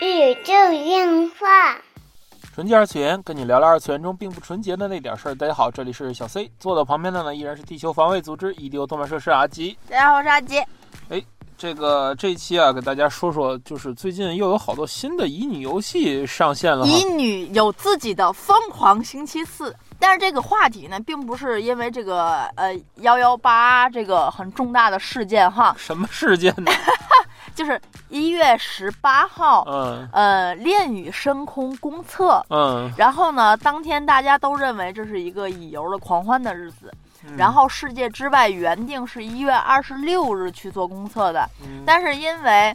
[0.00, 1.76] 宇宙电话。
[2.54, 5.34] 纯洁二次元，跟你聊聊二次元中并不纯洁的那点事儿。
[5.34, 9.76] 大家好，这里是小 C，坐到旁边的呢依然是地球防卫组织 EDO 动漫社社阿吉。
[9.88, 10.58] 大家好，我是阿吉。
[11.08, 11.22] 哎
[11.56, 16.86] 这个这一期啊，给大家说说，就是最近又有好多新的乙女游戏上线了。
[16.86, 26.72] 乙女有自己的疯狂星期四，但是这个话题呢，并不是因为这个呃幺幺八这个很重大的事件哈，什么事件呢？
[27.54, 32.42] 就是一月十八号，嗯呃，恋与深空公测。
[32.48, 36.90] 嗯，然后呢，当天大家都认为这是一个乙游的狂欢的日子。
[37.22, 42.74] 嗯然后世界之外原定是一月二十六日去做公测的，嗯但是因为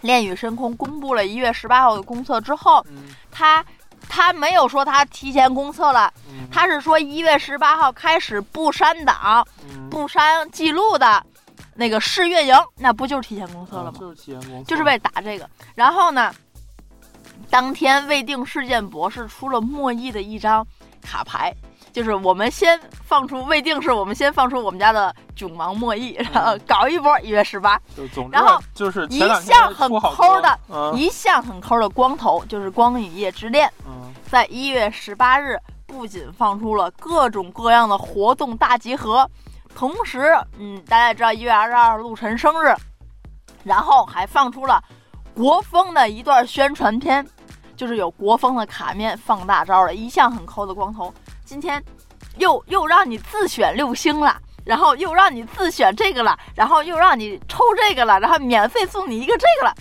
[0.00, 3.62] 恋与深空公布了一月十八号的公测之后，嗯他
[4.14, 11.24] 他没有说他提前公测了，嗯他是说一月十八号开始不删档、嗯不删记录的
[11.74, 13.98] 那个试运营，那不就是提前公测了吗？
[13.98, 15.50] 就是提前公测，就是为打这个。
[15.74, 16.32] 然后呢，
[17.50, 20.64] 当天未定事件博士出了莫弈的一张
[21.02, 21.52] 卡牌。
[21.94, 33.68] 就是我们先放出未定是我们先放出我们家的囧王莫弈，然后搞一波一月十八，就总之然后就是一向很抠的，嗯一向很抠的光头，就是《光与夜之恋》。
[33.86, 39.30] 嗯在一月十八日，不仅放出了各种各样的活动大集合，
[39.76, 42.74] 同时，嗯，大家也知道一月二十二陆晨生日，
[43.62, 44.82] 然后还放出了
[45.32, 47.24] 国风的一段宣传片，
[47.76, 51.14] 就是有国风的卡面放大招了，一向很抠的光头，
[51.44, 51.82] 今天
[52.38, 54.40] 又又让你自选六星了。
[54.64, 59.74] 然后又让你自选这个了，然后又让你抽这个了，然后免费送你一个这个了，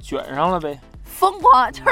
[0.00, 0.78] 卷上了呗。
[1.02, 1.90] 疯狂就是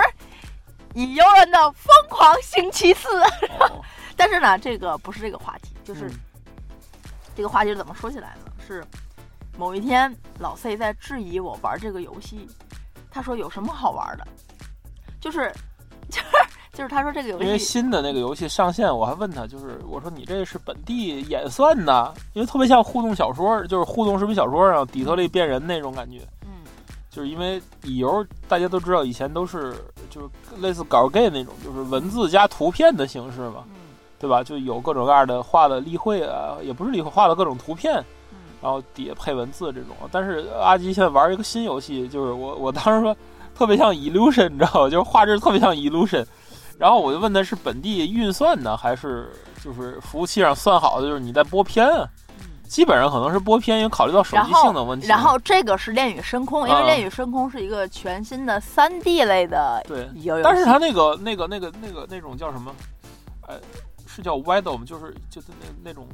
[0.94, 3.20] 以游人的疯狂星期四。
[3.58, 3.82] 哦
[4.16, 6.14] 但是呢，这个不是这个话题，就是嗯
[7.34, 8.64] 这个话题是怎么说起来的？
[8.64, 8.86] 是
[9.58, 12.48] 某一天老 C 在质疑我玩这个游戏，
[13.10, 14.24] 他说有什么好玩的，
[15.20, 15.52] 就是
[16.08, 16.28] 就是
[16.76, 26.18] 就是他说这个游戏因为新的那个游戏上线，我还问他，就是我说你这是本地演算的，因为特别像互动小说，就是互动视频小说上底特律变人那种感觉。
[26.42, 26.50] 嗯
[27.08, 29.74] 就是因为乙游大家都知道，以前都是
[30.10, 30.28] 就是
[30.60, 34.44] 类似搞 gay 那种，就是文字加图片的形式嘛，嗯对吧？
[34.44, 37.94] 就有各种各样的画的例会啊，也不是例会，画的各种图片，
[38.32, 39.96] 嗯然后底下配文字这种。
[40.12, 43.16] 但是阿基现在玩一个新游戏，就是我我当时说
[43.54, 44.90] 特别像 Illusion，你知道吗？
[44.90, 46.26] 就是画质特别像 Illusion。
[46.78, 49.32] 然后我就问他是本地运算呢，还是
[49.62, 52.08] 就是服务器上算好的，就是你在播片啊？
[52.68, 55.06] 基本上可能是播片，因为考虑到手机性能问题。
[55.06, 60.10] 然后这个是恋与深空，因为啊恋与深空是一个全新的三 D 类的对，
[60.42, 62.74] 但是它那个那个那个那个那种叫什么？
[63.46, 63.54] 呃，
[64.04, 64.84] 是叫 Widow 吗？
[64.84, 66.08] 就是就是那那种，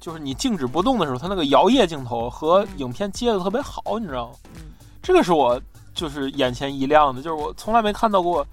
[0.00, 4.34] 就是你静止不动的时候，它那个摇曳镜头和影片接的特别好，你知道吗？
[4.56, 5.60] 嗯这个是我
[5.92, 8.46] 就是眼前一亮的，就是我从来没看到过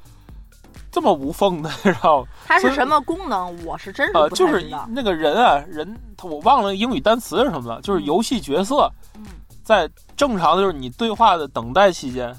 [0.92, 2.28] 这么无缝的，知道吗？
[2.48, 4.68] 它是什么功能，我是真是呃，不就是。
[4.88, 8.06] 那个人啊，人他我忘了英语单词是什么了，就是嗯。
[8.06, 9.24] 游戏角色嗯，
[9.64, 12.36] 在正常的就是你对话的等待期间，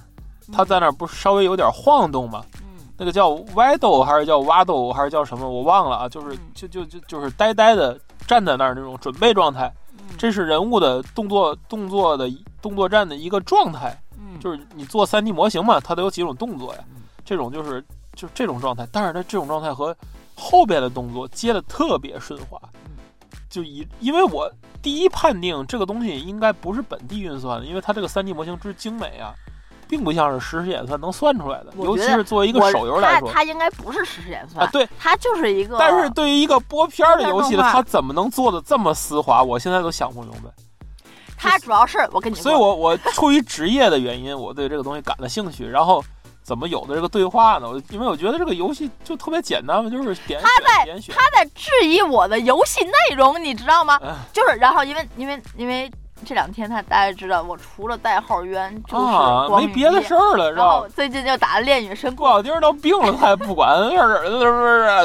[0.53, 2.45] 他在那儿不是稍微有点晃动吗？
[2.63, 2.67] 嗯。
[2.99, 6.39] 那个叫歪斗还是叫挖斗还是叫什么，我忘了啊，就是嗯。
[6.55, 10.05] 就就就就是呆呆的站在那儿那种准备状态，嗯。
[10.19, 12.29] 这是人物的动作动作的
[12.61, 14.41] 动作站的一个状态，嗯。
[14.41, 17.83] 就是你做3 D 模型嘛，它都有几种动作呀嗯，这种就是
[18.21, 19.97] 就这种状态，但是它这种状态和
[20.35, 22.91] 后边的动作接的特别顺滑嗯，
[23.49, 24.51] 就以因为我
[24.83, 29.33] 第一判定这个东西应该不是本地运算的，因为它这个3 D 模型之精美啊。
[29.89, 35.77] 并不像是实时演算能算出来的，尤其是作为一个手游来说它它应该不是实时演算，啊，对，它就是一个。
[35.81, 39.43] 但是对于一个播片儿的游戏呢，它怎么能做的这么丝滑？
[39.43, 40.51] 我现在都想不明白。
[41.37, 45.67] 它主要是我跟你说，所以我我出于职业的原因，我对这个东西感了兴趣。
[45.67, 46.01] 然后
[46.51, 47.69] 怎么有的这个对话呢？
[47.71, 51.15] 我因为我觉得这个游戏就特别简单嘛，就是点选点选。
[51.15, 54.01] 他在质疑我的游戏内容，你知道吗？
[54.03, 55.89] 哎就是然后因为因为因为
[56.25, 60.89] 这两天他大家知道，我除了代号冤就是啊，没别的事儿了，知然后吧？
[60.95, 63.69] 最近就打恋与深不小丁儿都病了，他也不管，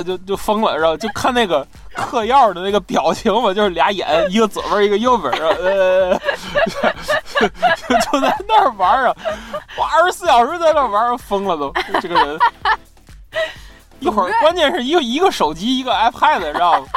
[0.03, 1.65] 就就疯了，然后就看那个
[1.95, 6.19] 嗑药的那个表情嘛，就是俩眼，一个左边一个右边儿，呃，
[7.39, 9.15] 就就在那儿玩儿啊，
[9.77, 12.39] 我二十四小时在那儿玩儿，疯了都，这个人。
[13.99, 16.87] 一会儿，关键是一个一个手机，一个 iPad，知道吗？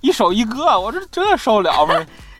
[0.00, 1.94] 一手一个，我这这受得了吗？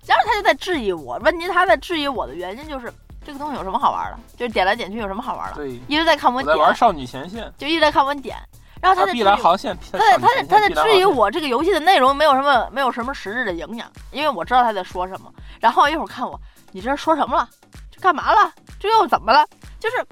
[0.07, 2.93] 然后他就在质疑我，问题他在质疑我的原因就是
[3.25, 4.19] 这个东西有什么好玩的？
[4.37, 5.57] 就是点来点去有什么好玩的？
[5.57, 8.37] 对，一直在看我点，我在玩少女前线，就一直在看我点，
[8.81, 11.15] 然后他在质疑航线，他在他在他在质疑我。
[11.15, 15.33] 我这个游戏的内容没有什么没有什么实质的营养，因为我知道他在说什么。
[15.61, 16.39] 然后一会儿看我，
[16.73, 17.49] 你这是说什么了？
[17.91, 18.53] 这干嘛了？
[18.79, 19.47] 这又怎么了？
[19.81, 20.05] 就是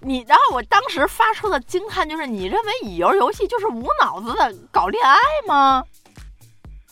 [0.00, 5.18] 你，然后我当时发出的惊叹就是，你认为乙游游戏就是无脑子的搞恋爱
[5.48, 5.82] 吗？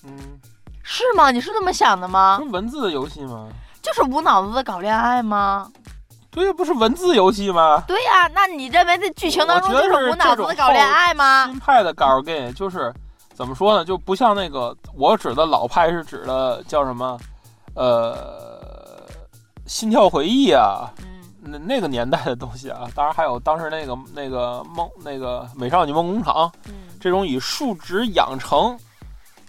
[0.02, 0.39] 嗯，
[0.92, 1.30] 是吗？
[1.30, 2.44] 你是这么想的吗不？
[2.44, 3.48] 是文字的游戏吗？
[3.80, 5.70] 就是无脑子的搞恋爱吗？
[6.32, 7.84] 对呀，不是文字游戏吗？
[7.86, 11.46] 对呀、那你认为在剧情当中就是无脑子的搞恋爱吗？
[11.46, 12.92] 新派的 gal game 就是
[13.32, 13.84] 怎么说呢？
[13.84, 17.16] 就不像那个我指的老派是指的叫什么？
[17.74, 19.06] 呃，
[19.66, 21.06] 心跳回忆啊，嗯
[21.40, 22.88] 那那个年代的东西啊。
[22.96, 28.76] 当然还有当时那个那个梦那个美少女梦工厂嗯这种以数值养成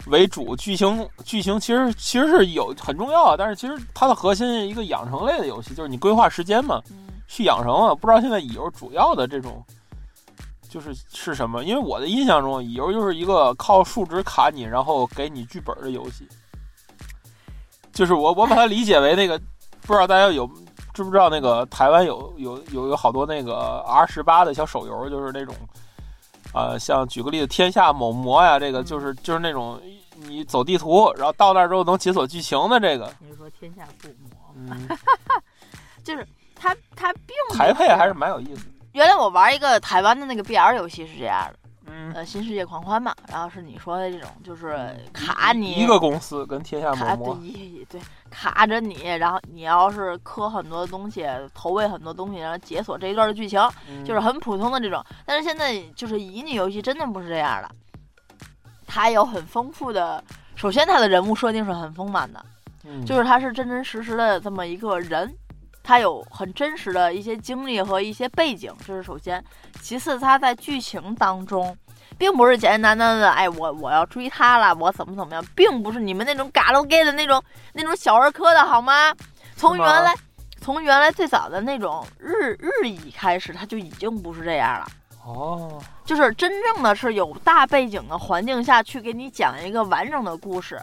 [0.08, 6.82] 为主，剧情剧情其实其实是有很重要，但是其实它的核心是一个养成类的游戏，就是你规划时间嘛。
[6.90, 6.98] 嗯
[7.34, 7.96] 去养成啊。
[7.96, 9.64] 不知道现在乙游主要的这种
[10.68, 11.64] 就是是什么？
[11.64, 16.28] 因为我的印象中，乙游就是一个靠数值卡你，然后给你剧本的游戏。
[17.94, 19.40] 就是我我把它理解为那个，
[19.82, 20.46] 不知道大家有
[20.94, 25.56] 知不知道那个台湾有有有有好多那个 R 十八的小手游，就是那种。
[26.54, 29.80] 呃，像举个例子，天下某魔呀，这个就是就是那种
[30.16, 34.54] 你走地图，然后到那儿之后能解锁剧情的这个，你是说天下不魔？
[34.56, 34.88] 嗯，
[36.04, 38.72] 就是它它并不台配还是蛮有意思的。
[38.94, 41.61] 原来我玩一个台湾的那个 BR 游戏是这样的，
[42.02, 48.02] 嗯，呃，新世界狂欢嘛，然后是你说的这种，就是卡你一个公司跟天下卡某魔，对一对
[48.32, 55.04] 卡着你，然后你要是磕很多东西，投喂很多东西，然后解锁这一段的剧情，嗯就是很普通的这种。
[55.26, 57.70] 但是现在就是乙女游戏真的不是这样的，
[58.88, 60.24] 它有很丰富的，
[60.56, 62.44] 首先它的人物设定是很丰满的，
[62.84, 65.32] 嗯就是它是真真实实的这么一个人，
[65.84, 69.44] 他有很真实的一些经历和一些背景，这是首先。
[69.82, 71.76] 其次，他在剧情当中，
[72.22, 79.12] 并不是简简单单的，哎，我我要追他了，我怎么怎么样，并不是你们那种嘎喽 gay 的那种那种小儿科的好吗？
[79.56, 80.14] 从原来
[80.60, 84.88] 从原来最早的那种日日语开始，他就已经不是这样了。
[85.26, 90.80] 哦，就是真正的是有大背景的环境下去给你讲一个完整的故事，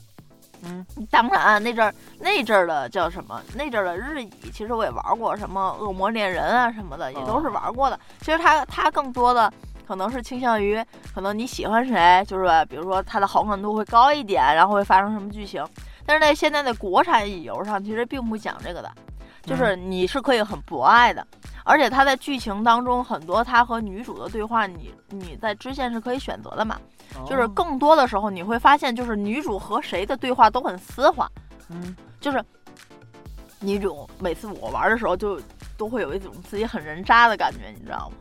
[0.65, 3.41] 嗯，当然啊，那阵儿那阵儿的叫什么？
[3.55, 7.99] 那阵儿的日语，其实我也玩过，什么恶魔猎人啊什么的，也都是玩过的。
[8.21, 9.53] 其实它它更多的
[9.89, 15.65] 可能是倾向于，可能你喜欢谁，就是比如说他的好感度会高一点，然后会发生什么剧情。
[16.05, 18.93] 但是在现在的国产乙游上，其实并不讲这个的，
[19.45, 21.27] 就是你是可以很博爱的，
[21.65, 26.79] 而且他在剧情当中很多他和女主的对话，你你在支线是可以选择的嘛。
[27.27, 31.27] 就是哦更多的时候你会发现，就是女主和谁的对话都很丝滑，
[31.71, 32.45] 嗯就是
[33.61, 35.41] 女主每次我玩的时候就
[35.79, 38.17] 都会有一种自己很人渣的感觉，你知道吗？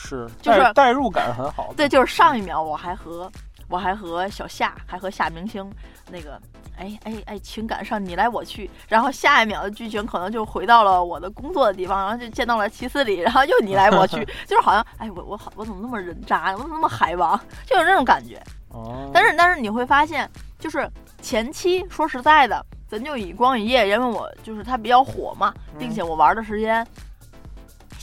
[0.00, 3.30] 是就是代代入感很好，对，就是上一秒我还和
[3.68, 5.70] 我还和小夏，还和夏明星
[6.10, 6.40] 那个。
[6.78, 18.42] 哎哎哎，情感上你来我去，然后下一秒的剧情可能就回到了我的工作的地方，然后就见到了齐思礼，然后又你来我去， 就是好像哎我我好我怎么那么人渣，我怎么那么海王，就有这种感觉。
[18.70, 20.26] 哦，但是但是你会发现，
[20.58, 26.86] 就是前期说实在的，咱就以光与夜，因为我就是它比较火嘛，并且我玩的时间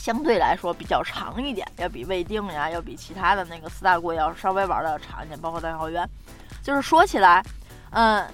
[0.08, 6.08] 相对来说比较长一点，要比未定呀，要比其他的那个四大国要稍微玩的长一点，包括大校园。
[6.62, 7.44] 就是说起来，
[7.90, 8.26] 嗯，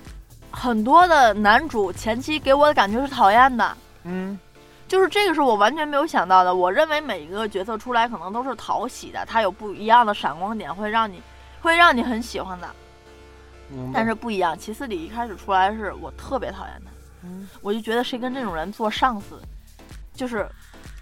[0.52, 3.76] 很多的男主前期给我的感觉是讨厌的。
[4.04, 4.38] 嗯
[4.86, 6.54] 就是这个是我完全没有想到的。
[6.54, 11.20] 我认为每一个角色出来可能都是讨喜的，他有不一样的闪光点，会让你
[11.60, 12.70] 会让你很喜欢的。
[13.92, 16.92] 但是不一样，齐思礼一开始出来是我特别讨厌他，
[17.24, 19.42] 嗯我就觉得谁跟这种人做上司，
[20.14, 20.48] 就是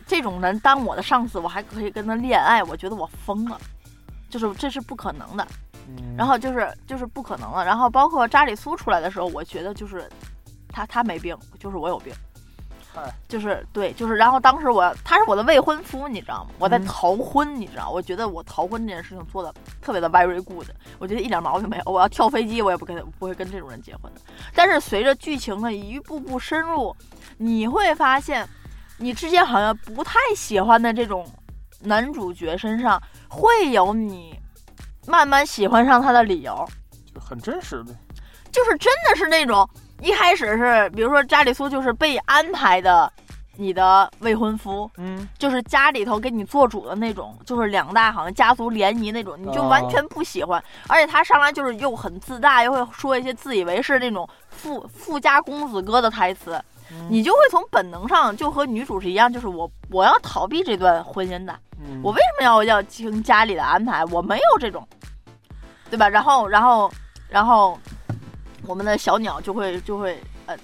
[0.07, 3.61] 这种人当我的上司，我还可以跟他恋爱，我觉得我疯了，
[4.29, 5.47] 就是这是不可能的。
[5.89, 7.65] 嗯然后就是就是不可能了。
[7.65, 10.09] 然后包括扎里苏出来的时候，我觉得就是
[10.69, 12.15] 他他没病，就是我有病。
[12.95, 16.51] 嗨就是对，就是，然后当时我他是我的未婚夫，你知道吗？
[16.59, 17.91] 我在嗯逃婚，你知道？
[17.91, 20.67] 我觉得我逃婚这件事情做的特别的 very good，
[20.99, 21.91] 我觉得一点毛病没有。
[21.91, 24.21] 我要跳飞机，我也不跟他不会跟这种人结婚的。
[24.55, 26.95] 但是随着剧情的一步步深入，
[27.39, 28.47] 你会发现，
[28.99, 31.27] 你之前好像不太喜欢的这种
[31.81, 34.39] 男主角身上，会有你
[35.07, 36.69] 慢慢喜欢上他的理由。
[37.15, 37.93] 就很真实呗，
[38.51, 39.69] 就是真的是那种
[40.01, 43.13] 一开始是，比如说扎里苏就是被安排的
[43.57, 50.63] 你的未婚夫，嗯就是家里头给你做主的那种，就是两大好像家族联谊那种，你就哦完全不喜欢。
[50.89, 56.59] 而且他上来就是又很自大，又会说一些自以为是那种富富家公子哥的台词，
[56.93, 61.59] 嗯你就会从本能上就和女主是一样，就是我我要逃避这段婚姻的。
[61.85, 64.05] 嗯我为什么要要听家里的安排？
[64.07, 64.87] 我没有这种，
[65.91, 66.09] 对吧？
[66.09, 66.91] 然后，然后，
[67.29, 67.79] 然后，
[68.67, 70.57] 我们的小鸟就会就会呃，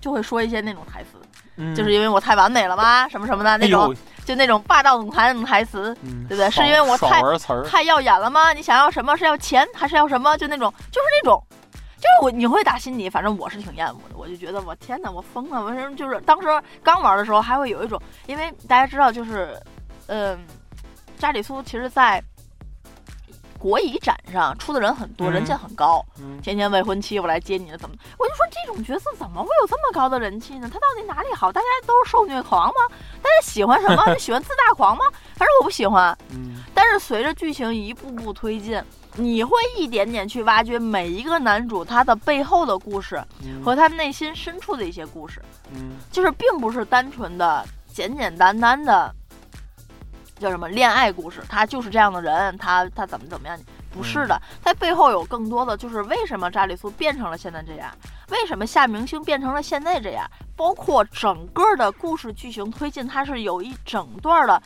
[0.00, 1.18] 就会说一些那种台词，
[1.56, 3.08] 嗯就是因为我太完美了吗？
[3.08, 7.22] 什么什么的那种，哎就那种霸道总裁那种台词，嗯对不对是因为我太
[7.64, 8.52] 太耀眼了吗？
[8.52, 9.16] 你想要什么？
[9.16, 10.36] 是要钱还是要什么？
[10.36, 11.42] 就那种，就是那种，
[11.98, 14.16] 就是我你会打心底，反正我是挺厌恶的。
[14.16, 15.62] 我就觉得我天哪，我疯了！
[15.62, 16.48] 我是就是当时
[16.82, 19.60] 刚玩的时候，还会有一种，因为大家知道，就是，
[20.06, 20.38] 嗯、
[21.18, 22.22] 扎里苏其实在
[23.58, 26.04] 国乙展上出的人很多，嗯人气很高。
[26.20, 27.96] 嗯天天未婚妻我来接你了，怎么？
[28.16, 30.70] 我就说这种角色怎么会有这么高的人气呢？
[30.72, 31.50] 他到底哪里好？
[31.50, 32.94] 大家都是受虐狂吗？
[33.20, 34.04] 大家喜欢什么？
[34.06, 35.04] 就喜欢自大狂吗？
[35.34, 36.16] 反正我不喜欢。
[36.30, 38.80] 嗯但是随着剧情一步步推进，
[39.18, 43.62] 你会一点点去挖掘每一个男主他的背后的故事嗯。
[43.62, 45.42] 和他内心深处的一些故事，
[45.74, 45.96] 嗯。
[46.10, 49.12] 就是并不是单纯的简简单单的
[50.38, 53.58] 叫什么恋爱故事，他就是这样的人，他他怎么怎么样。
[53.90, 57.90] 不是的，他背后有更多的，就是为什么查理苏变成了现在这样，
[58.28, 64.62] 为什么夏明星变成了现在这样，包括整个的故事剧情推进，它是有一整段的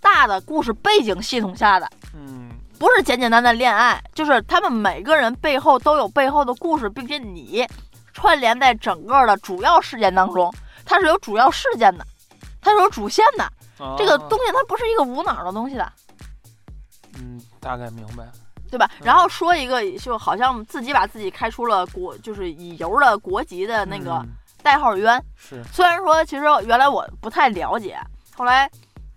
[0.00, 1.88] 大的故事背景系统下的。
[2.14, 2.50] 嗯
[2.82, 7.64] 不是简简单单恋爱，就是他们每个人背后都有背后的故事，并且你
[8.12, 10.52] 串联在整个的主要事件当中，
[10.84, 12.04] 它是有主要事件的，
[12.60, 13.48] 它是有主线的。
[13.96, 15.92] 这个啊东西它不是一个无脑的东西的，
[17.20, 18.24] 嗯大概明白，
[18.68, 18.90] 对吧？
[18.98, 24.28] 嗯然后说一个，就好像自己把自己开出了国，就是乙游的国籍的那个嗯
[24.60, 25.24] 代号渊。
[25.36, 27.96] 是虽然说其实原来我不太了解，
[28.34, 28.68] 后来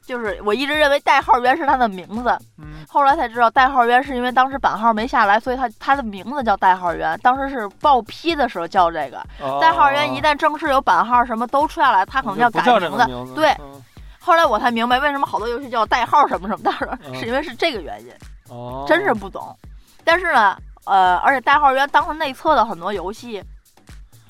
[0.06, 7.20] 就是我一直认为代号渊是他的名字，嗯后来才知道代号渊是因为当时版号没下来，所以他他的名字叫代号渊。
[7.24, 9.26] 当时是报批的时候叫这个
[9.60, 13.06] 代号渊，一旦正式有版号什么都出下来，他可能要改名字。
[13.08, 13.84] 名字，对嗯
[14.20, 18.12] 后来我才明白为什么好多游戏叫代号什么什么的，嗯是因为是这个原因，
[18.50, 19.56] 哦，真是不懂。
[20.04, 23.44] 但是呢，呃，而且代号渊当时内测的很多游戏。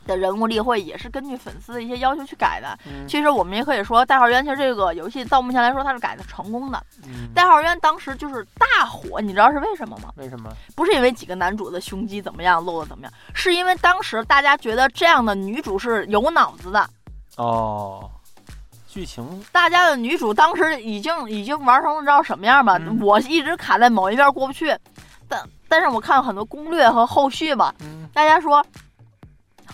[0.05, 2.77] 的人物例会也是根据粉丝的一些要求去改的。
[2.85, 6.81] 嗯其实我们也可以说，代号渊其实这个游戏到目前来说它是改的成功的。
[7.05, 10.09] 嗯代号渊当时就是大火，你知道是为什么吗？
[10.15, 10.51] 为什么？
[10.75, 16.89] 不是因为几个男主的胸肌怎么样，露的怎么样，是因为当时大家觉得这样的女主是有脑子的。
[17.37, 18.09] 哦，
[18.87, 22.77] 剧情大家的女主当时已经已经玩成了知道什么样吧？
[22.79, 24.75] 嗯我一直卡在某一边过不去，
[25.27, 28.65] 但但是我看很多攻略和后续吧，嗯大家说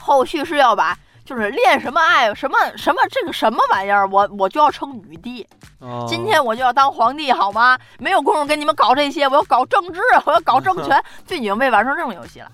[0.01, 5.48] 后续是要把就是恋什么爱什么什么这个什么玩意儿，我我就要称女帝。
[5.79, 7.77] 哦今天我就要当皇帝，好吗？
[8.00, 12.51] 没有功夫跟你们搞这些，我要搞政治， 我要搞政权， 就已经被玩成这种游戏了。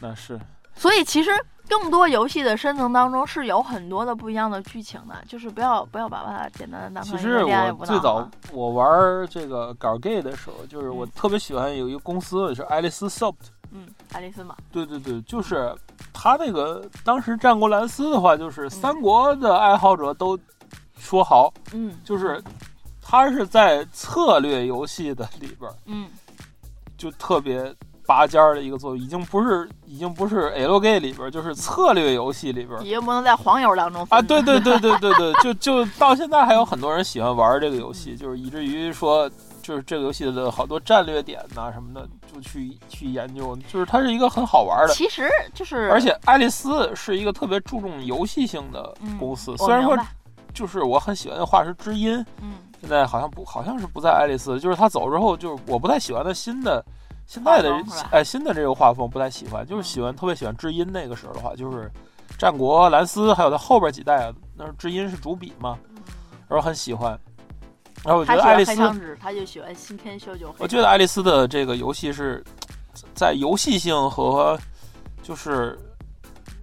[0.00, 0.38] 那是
[0.74, 1.30] 所以其实
[1.68, 11.10] 更多游戏的深层当中是有很多的不一样的剧情的，就是不要不要把它简单的当其实我最早我玩这个搞 gay 的时候，就是我嗯。
[11.14, 13.34] 特别喜欢有一个公司是爱丽丝 Soft，
[13.70, 15.74] 嗯，爱丽丝嘛，对对对，就是
[16.12, 20.38] 他那个当时战国蓝斯的话，就是三国的爱好者都
[20.98, 22.42] 说好，嗯，就是
[23.00, 26.08] 他是在策略游戏的里边嗯。
[26.98, 27.74] 就特别
[28.06, 39.28] 拔尖儿的一个作用，已经不是已经不是 L gay 里边儿，就是策略游戏里边儿已经不能在黄油当中啊，对对对对对对， 就就到现在还有很多人喜欢玩这个游戏，就是以至于说，
[39.60, 44.94] 就是这个游戏的好多战略点呐、什么的，就去去研究，就是它是一个很好玩的。
[44.94, 49.98] 其实就是，而且爱丽丝是一个特别注重游戏性的嗯公司，我虽然说
[50.54, 56.84] 就是我很喜欢的画师知音，嗯现在好像不好像是不在爱丽丝，就是他走之后，就是我不太喜欢他新的
[57.26, 57.74] 现在的
[58.10, 61.90] 哎新的这个画风不太喜欢，就是喜欢特别喜欢知音那个时候的话，就是
[62.38, 65.76] 战国蓝斯还有他后边几代啊，那是知音是主笔嘛，
[66.48, 67.18] 然后很喜欢，
[68.04, 68.74] 然后我觉得爱丽丝，
[69.20, 70.54] 他就喜欢新天修就黑。
[70.60, 72.42] 我觉得爱丽丝的这个游戏是
[73.14, 74.58] 在游戏性和
[75.22, 75.78] 就是。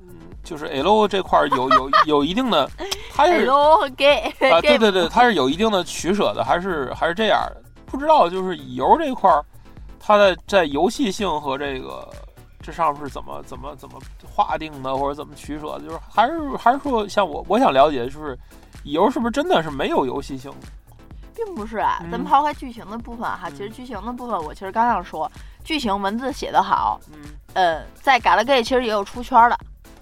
[0.01, 2.70] 嗯，就是 L 这块有有有一定的，
[3.13, 3.46] 它是
[4.51, 7.62] 啊，对对对，它是有一定的取舍的，还是还是这样的。
[7.86, 9.43] 不知道就是乙游这块儿，
[10.05, 12.05] 它的在游戏性和这个
[12.62, 13.98] 这上面是怎么怎么怎么
[14.29, 15.86] 划定的，或者怎么取舍的？
[15.86, 18.38] 就是还是还是说，像我我想了解，就是
[18.83, 20.67] 乙游是不是真的是没有游戏性的？
[21.33, 25.31] 并不是啊，咱们嗯抛开剧情的部分哈，其实剧情的部分我其实刚想说，
[25.63, 27.19] 剧情文字写得好，嗯
[27.53, 29.57] 呃，在 Galgame 其实也有出圈的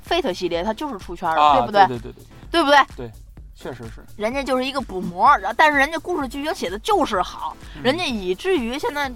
[0.08, 1.86] ，Fate 系列它就是出圈的，啊，对不对？
[1.88, 3.12] 对对对，对不对？
[3.55, 4.03] 确实是。
[4.17, 9.10] 人家就是一个补模，然后但是人家故事剧情写的就是好，嗯人家以至于现在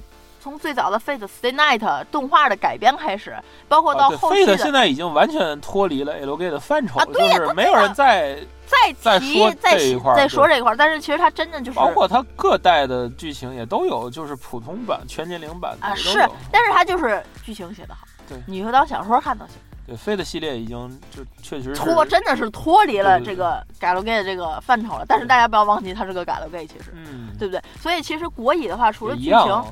[0.46, 3.36] 从最早的 Fate Stay Night 动画的改编开始，
[3.68, 8.38] 包括到后续 Fate 的、现在已经完全脱离了 L G 的范畴，啊对呀就是没有人在，
[8.68, 16.20] 再再提说再这一块儿再说这一块儿，但是其实它真的就是包括它各代的剧情也都有，就是普通版、全年龄版的啊是
[16.52, 19.56] 但是它就是剧情写的好，对你就当小说看都行。
[19.88, 25.06] 对，Fate 系列已经就确实脱真的是脱离了这个 galgame 这个范畴了。
[25.08, 27.60] 但是大家不要忘记，它是个 galgame，其实嗯，对不对？
[27.82, 29.64] 所以其实国乙的话，除了剧情，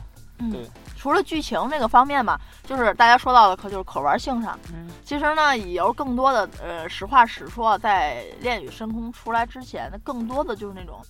[0.44, 4.58] 嗯对，除了剧情这个方面嘛，就是大家说到的可就是可玩性上。
[4.74, 11.02] 嗯其实呢，乙游更多的呃，实话实说，在《恋与深空》出来之前，那更多的就是那种，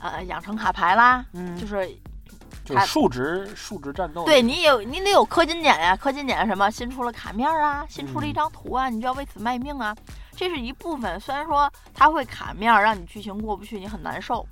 [0.00, 1.88] 呃，养成卡牌啦，嗯，就是
[2.64, 6.68] 就是数值数值战斗，对你有你得有氪金点呀，氪金点什么？
[6.70, 9.94] 新出了卡面啊，新出了一张图啊，你就要为此卖命啊，
[10.34, 11.18] 这是一部分。
[11.20, 14.44] 虽然说它会卡面，让你剧情过不去，你很难受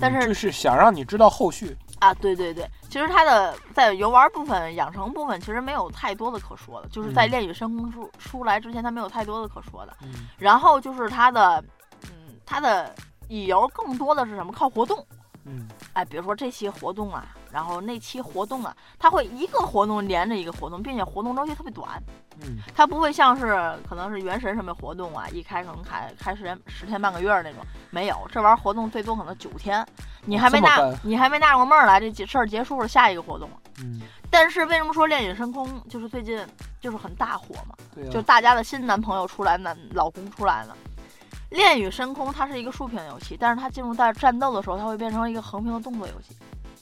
[0.00, 2.12] 但是嗯就是想让你知道后续，啊。
[2.14, 9.96] 对对对，其实它的在游玩部分、养成部分其实没有太多的可说的，就是在《嗯恋与深空》出出来之前，它没有太多的可说的。
[10.02, 11.62] 嗯然后就是它的，
[12.04, 12.94] 嗯，它的
[13.28, 14.52] 乙游更多的是什么？
[14.52, 15.06] 靠活动。
[15.50, 22.00] 嗯哎，比如说这期活动啊，然后那期活动啊，它会一个活动连着一个活动，并且活动周期特别短，
[22.42, 29.84] 嗯它不会像是可能是原神什么活动啊，一开可能开开十天十天半个月那种，没有，这玩意儿活动最多可能九天，
[30.24, 33.56] 你还没纳你还没纳过闷儿来，这事儿结束了，下一个活动了。
[33.82, 36.46] 嗯，但是为什么说《恋与深空》就是最近
[36.80, 37.74] 就是很大火嘛？
[37.94, 40.76] 对啊，就大家的新男朋友出来，男老公出来了。
[41.50, 46.36] 《恋与深空》它是一个竖屏游戏，但是它进入到战斗的时候，它会变成一个横屏的动作游戏。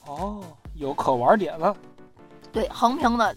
[0.07, 0.43] 哦，
[0.75, 1.75] 有可玩点了，
[2.53, 3.35] 对，横屏的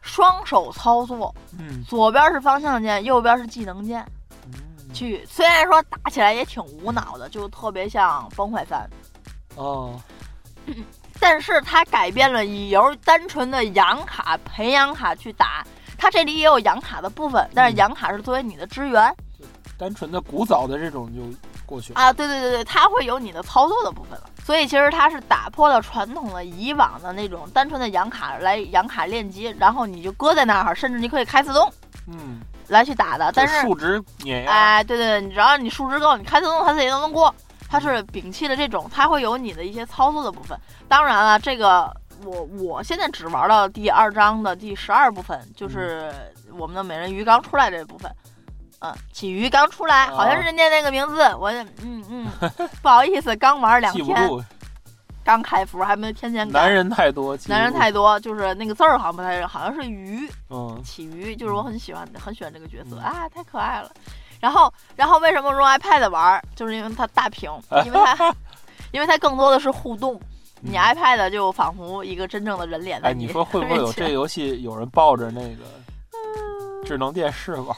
[0.00, 4.04] 双手操作，嗯左边是方向键，右边是技能键。
[4.46, 8.88] 嗯，去，虽然说打起来也挺无脑的，就特别像《崩坏三》，
[9.60, 10.00] 哦，
[11.20, 15.64] 但是它改变了以由单纯的养卡、培养卡去打。
[15.96, 19.14] 它这里也有养卡的部分，但是嗯养卡是作为你的支援。
[19.78, 21.22] 单纯的古早的这种就
[21.66, 24.30] 过去了，啊，对对对对，它会有你的操作的部分了。
[24.44, 31.70] 所以其实它是打破了传统的以往的那种单纯的养卡来养卡练级，然后你就搁在那儿，甚至你可以开自动
[32.06, 33.32] 嗯，来去打的。
[33.34, 37.34] 但是数值碾压，哎，对对对，你只要你数值够，你开自动它自己都能过。
[37.66, 40.56] 它是摒弃了这种，它会有你的一些操作的部分。
[40.86, 41.90] 当然了，这个
[42.22, 46.12] 我我现在只玩到第二章的第十二部分，就是
[46.56, 48.14] 我们的美人鱼刚出来这部分。
[48.84, 51.50] 嗯，起鱼刚出来，好像是人家那个名字，我
[51.82, 52.26] 嗯嗯，
[52.82, 54.28] 不好意思，刚玩两天，
[55.24, 56.46] 刚开服，还没天天。
[56.50, 63.90] 男人太多，男人太多，就是那个字儿好像不太，好像是鱼，嗯起鱼，就是我很喜欢，很喜欢这个角色嗯啊，太可爱了。
[64.40, 66.42] 然后，然后为什么用 iPad 玩？
[66.54, 67.50] 就是因为它大屏，
[67.86, 68.34] 因为它，
[68.92, 70.20] 因为它更多的是互动。
[70.60, 75.64] 你嗯 iPad 就仿佛一个真正的人脸在哎，你说会不会有这游戏有人抱着那个
[76.84, 77.74] 智能电视玩？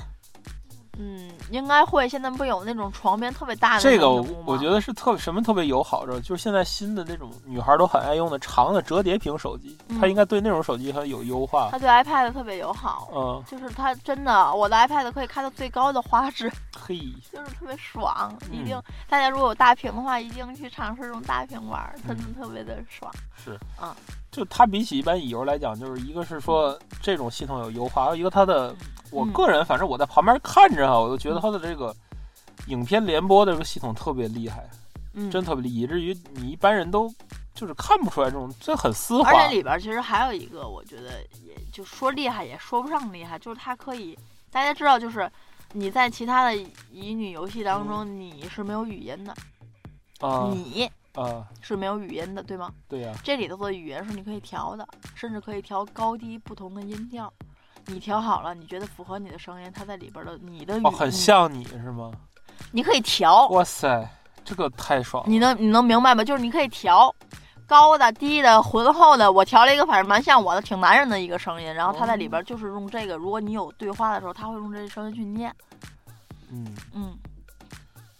[0.98, 2.08] 嗯，应该会。
[2.08, 11.68] 现在不有那种床边特别大的这个我觉得是特什么特别友好着，就是现在新的那种女孩都很爱用的长的折叠屏手机，嗯它应该对那种手机很有优化。
[11.70, 13.08] 它对 iPad 特别友好。
[13.14, 16.98] 嗯，就是它真的，我的 iPad 可以开到最高的画质，嘿，
[17.32, 18.34] 就是特别爽。
[18.50, 23.12] 一定嗯，大家如果有大屏的话，一定去尝试用大屏玩儿，真的嗯特别的爽。
[23.36, 23.94] 是，嗯，
[24.36, 28.76] 就它比起一般乙游来讲，就是一个是说这种系统有优化，还有一个它的，
[29.10, 31.96] 我嗯个人反正我在旁边看着哈，我就觉得它的这个
[32.66, 34.68] 影片联播的这个系统特别厉害，
[35.14, 37.10] 嗯，真特别厉害，以至于你一般人都
[37.54, 39.48] 就是看不出来这种，这很丝滑而。
[39.48, 44.18] 且里边其实还有一个，我觉得也就说厉害也说不上厉害，就是它可以，
[44.50, 45.30] 大家知道，就是
[45.72, 46.54] 你在其他的
[46.92, 49.34] 乙女游戏当中，你是没有语音的，
[50.20, 52.70] 啊你啊，是没有语音的，对吗？
[52.88, 57.32] 对呀、这里头的语言是你可以调的，甚至可以调高低不同的音调。
[57.86, 62.10] 你调好了，你觉得符合你的声音，它在里边儿的你的语，哦，很像你是吗？
[62.72, 64.08] 你可以调，哇塞，
[64.44, 65.30] 这个太爽了！
[65.30, 66.24] 你能你能明白吗？
[66.24, 67.14] 就是你可以调
[67.66, 71.72] 高的、低的、浑厚的，我调了一个，反正蛮像我的，挺男人的一个声音。
[71.72, 75.54] 然后它在里边就是用这个，如果你有对话的时候，它会用这个声音去念。
[76.50, 77.16] 嗯，嗯，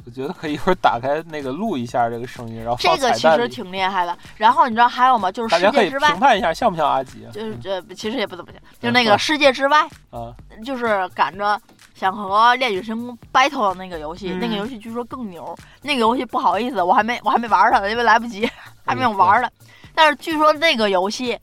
[0.06, 3.48] 我觉得可以一会儿打开那个录一下这个声音，然后这个其实。
[3.48, 4.16] 挺厉害的。
[4.36, 5.32] 然后你知道还有吗？
[5.32, 7.28] 就是大家可以世界之外评，判一下像不像阿吉啊？
[7.32, 10.32] 就是嗯这其实也不怎么像，就那个世界之外，啊，
[10.64, 11.60] 就是赶着
[11.94, 15.56] 想和《恋与深空》battle 的那个游戏，嗯那个游戏据说更牛。
[15.82, 18.48] 那个游戏不好意思，我还没我还没玩它呢，因为来不及，
[18.84, 19.48] 还没有玩呢。
[19.92, 21.36] 但是据说那个游戏，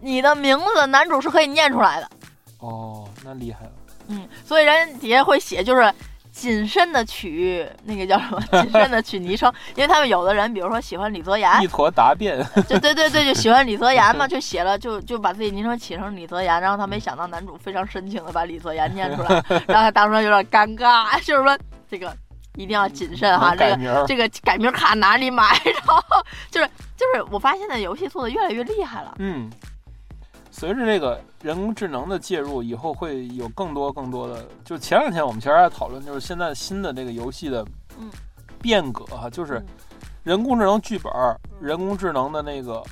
[0.00, 2.10] 你的名字男主是可以念出来的。
[2.58, 3.72] 哦，那厉害了。
[4.08, 5.92] 嗯，所以人底下会写就是
[6.40, 11.50] 谨慎的取那个叫什么，谨慎的取昵称，因为他们有的人，比如说喜欢李泽言。
[11.62, 21.58] 一，坨答辩，就对对对，就喜欢李泽言嘛， 就写了就就把自己昵称起成李泽言，然后他没想到男主非常深情的把李泽言念出来， 然后他当时有点尴尬，就是说
[21.90, 22.16] 这个
[22.56, 24.04] 一定要谨慎哈，这个。
[24.06, 25.44] 这个改名卡哪里买？
[25.64, 26.02] 然后
[26.50, 29.50] 就是就是我发现现在游戏做的越来越厉害了，嗯，
[30.60, 34.44] 随着这个人工智能的介入，以后会有更多更多的。
[34.62, 37.64] 就前两天我们其实还讨论，就是现在新的这个游戏的
[37.98, 38.10] 嗯
[38.60, 39.66] 变革哈，就是嗯
[40.22, 41.10] 人工智能剧本、
[41.62, 42.82] 人工智能的那个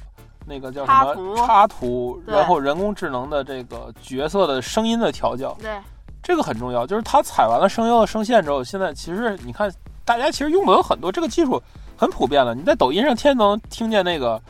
[0.46, 5.78] 那个叫什么插图然后人工智能的这个角色的声音的调教，对，
[6.22, 6.87] 这个很重要。
[6.87, 9.70] 就是它采完了声优的声线之后，现在其实你看
[10.07, 11.62] 大家其实用的有很多，这个技术
[11.98, 12.54] 很普遍了。
[12.54, 14.40] 你在抖音上天天能听见那个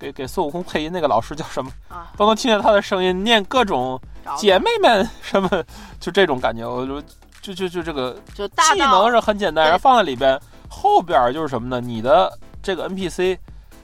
[0.00, 4.00] 给给孙悟空配音那个老师叫什么，啊，都能听见他的声音念各种
[4.38, 5.48] 姐妹们什么，
[6.00, 6.66] 就这种感觉。
[6.66, 7.02] 我就
[7.42, 11.80] 就就就这个就大技能是很简单，然后放在里边，后边就是什么呢？
[11.86, 12.32] 你的
[12.62, 13.36] 这个 NPC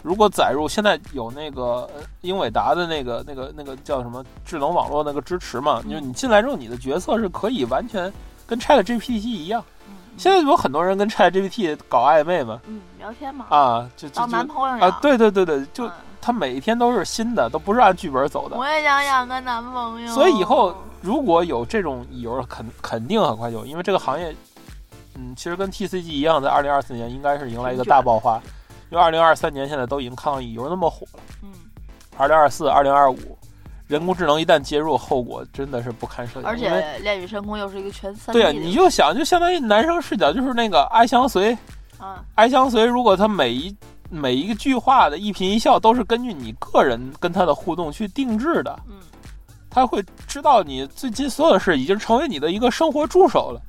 [0.02, 5.82] 如果载入，现在有那个呃英伟达的那个那个那个叫什么智能网络那个支持嘛？
[5.84, 8.12] 嗯就是你进来之后，你的角色是可以完全
[8.46, 9.62] 跟 Chat GPT 一样。
[9.88, 15.92] 嗯现在有很多人跟 Chat GPT 搞暧昧嘛，嗯聊天嘛，啊，就就男就朋友啊，对对对对，就嗯
[16.26, 18.56] 他每一天都是新的，都不是按剧本走的。
[18.56, 20.12] 我也想养个男朋友。
[20.12, 24.34] 所以以后如果有这种理由，肯肯定很快就，因为这个行业，
[25.14, 28.42] 嗯，其实跟 TCG 一样，在二零二四年应该是迎来一个大爆发，
[28.90, 31.50] 因为二零二三年现在都已经看到乙游那么火了，嗯，
[32.16, 33.38] 二零二四、二零二五，
[33.86, 36.50] 人工智能一旦接入，后果真的是不堪设想。
[36.50, 36.68] 而且
[37.04, 41.56] 《恋与深空》又是一个全三对啊，你就想，就相当于男生视角，就是那个哀相随，
[41.98, 43.72] 啊，哀相随，如果他每一
[44.16, 48.98] 每一个句话的一颦一笑都是根据你个人跟他的互动去定制的，嗯，
[49.68, 53.60] 他会知道你最近所有的事，已经成为你的一个生活助手了，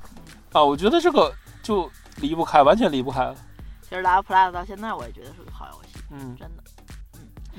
[0.53, 1.31] 啊，我觉得这个
[1.61, 1.89] 就
[2.21, 3.35] 离不开，完全离不开了，
[3.81, 6.35] 其实《Love Plus》到现在我也觉得是个好游戏，嗯。
[6.39, 6.63] 真的。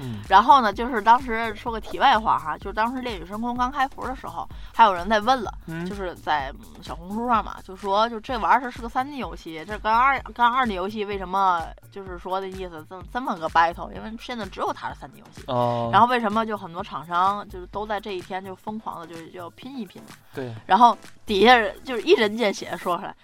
[0.00, 13.90] 嗯然后呢，就是当时说个题外话哈，就是当时《恋与深空》刚开服的时候，还有人在问了，就嗯，是在嗯小红书上嘛，就说就这玩意儿是个三 D 游戏，这跟二跟二 D 游戏为什么就是说的意思这么这么个 battle？
[13.92, 15.42] 因为现在只有它是三 D 游戏。
[15.46, 20.08] 哦，然后为什么就很多厂商就是都在这一天就疯狂的就是就要拼一拼嘛？
[20.34, 23.14] 对，然后底下人就是一针见血地说出来，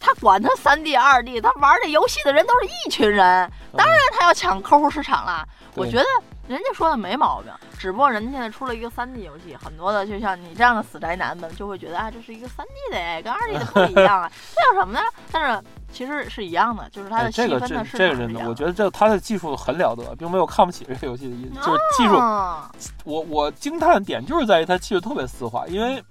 [0.00, 5.46] 他管他三 D 二 D，他玩这游戏的人都是一群人，当然他要抢客户市场啦。
[5.74, 6.04] 我觉得
[6.48, 15.00] 人家说的没毛病，只不过人家现在出了一个三 D 游戏，很多的就像你这样的死宅男们就会觉得啊，这是一个三 D 的哎，跟二 D 的不一样啊， 这有什么呢？
[15.30, 17.84] 但是其实是一样的，就是它哎，的细这个这分的。
[17.84, 22.70] 市这个真的，我觉得这他的技术很了得，并没有看不起这个游戏的意思，就是技术，嗯
[23.04, 26.02] 我我惊叹的点就是在于它技术特别丝滑，因为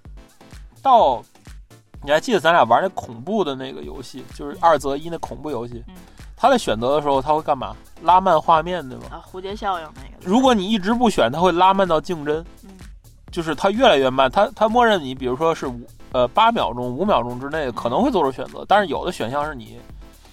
[0.81, 1.21] 到
[2.03, 5.95] 你还记得咱俩玩那恐怖的那个游戏，就是二择一那恐怖游戏嗯，
[6.35, 7.75] 它在选择的时候，他会干嘛？
[8.03, 9.05] 拉慢画面，对吗？
[9.11, 10.17] 啊，蝴蝶效应那个。
[10.21, 12.69] 如果你一直不选，他会拉慢到竞争，嗯
[13.29, 14.31] 就是它越来越慢。
[14.31, 15.81] 它它默认你，比如说是五
[16.13, 19.77] 呃八秒钟、五秒钟之内可能会做出选择，但是有的选项是你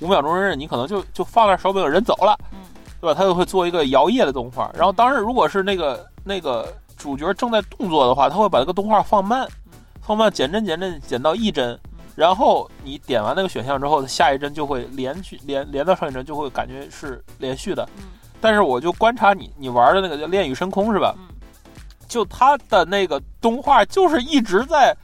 [0.00, 2.58] 五秒钟之内你可能就就放那手柄人走了，嗯
[3.00, 3.14] 对吧？
[3.18, 4.70] 它就会做一个摇曳的动画。
[4.74, 9.46] 然后当时如果是那个那个主角正在动作的话，它会把这个动画放慢，
[10.06, 11.78] 放慢减帧减帧减到一帧。
[12.14, 17.88] 然后你点完那个选项之后，下一帧就会连续连连到上一帧，就会感觉是连续的。
[17.96, 18.04] 嗯
[18.40, 21.14] 但是我就观察你，你玩的那个叫《恋与深空》是吧？
[21.16, 21.34] 嗯
[22.06, 24.94] 就它的那个动画就是一直在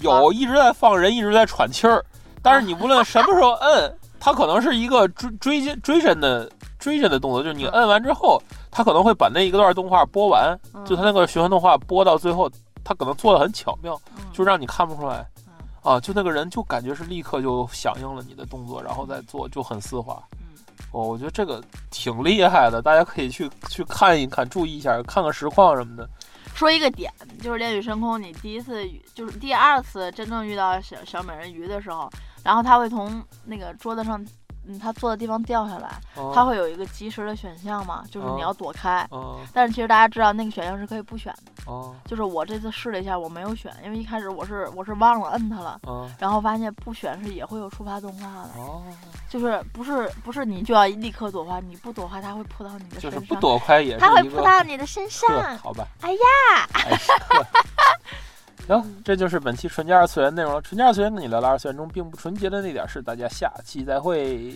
[0.00, 2.04] 有，一直在放人，一直在喘气儿。
[2.42, 12.50] 但是你无论什么时候摁，它可能是一个追追追追追帧的动作，就是你摁完之后，它可能会把那一个段动画播完，嗯就它那个循环动画播到最后，
[12.84, 20.22] 它可能做的很巧妙，嗯就让你看不出来嗯啊，就那个人就感觉是立刻就响应了你的动作，然后再做，就很丝滑。
[20.32, 20.46] 嗯
[20.92, 26.08] 哦，我觉得这个挺厉害的，大家可以去去看一看，注意一下，看看实况什么的。
[26.54, 32.10] 说一个点，就是《恋与深空》，你第一次就是第二次真正遇到小小美人鱼的时候，
[32.42, 34.22] 然后他会从那个桌子上，
[34.66, 39.06] 嗯，他坐的地方掉下来，哦它会有一个及时的选项嘛，就是你要躲开。
[39.10, 48.82] 嗯但是其实大家知道那个选项是可以不选的，哦就是我这次试了一下，我没有选，因为一开始我是我是忘了摁它了，嗯然后发现不选是也会有触发动画的，哦，
[49.28, 55.28] 就是不是不是你就要立刻躲开，你不躲开它会扑到你的身上，就是不躲开也是它会扑到你的身上。
[55.30, 55.86] 呵，好吧。
[56.02, 56.68] 哎呀，
[58.66, 60.62] 行，这就是本期纯洁二次元内容了。
[60.62, 64.54] 纯洁二次元跟你聊聊二次元中并不纯洁的那点事，大家下期再会。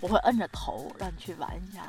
[0.00, 1.82] 我会摁着头让你去玩一下，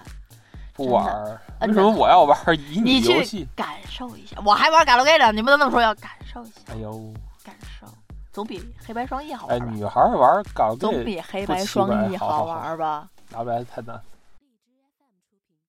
[0.74, 3.46] 不玩儿，为什么我要玩儿乙女游戏？
[3.56, 4.38] 感受一下。
[4.46, 7.86] 我还玩 Galgame 呢，你不能这么说，要感受一下，哎呦，感受，
[8.32, 9.72] 总比黑白双翼好哎，玩哎？
[9.72, 14.00] 女孩儿玩儿搞这总比黑白双翼怪好玩吧？W S 太难。